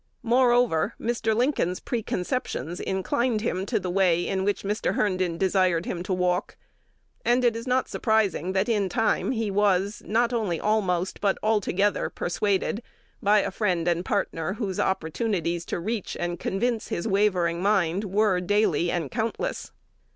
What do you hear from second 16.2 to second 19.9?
convince his wavering mind were, daily and countless.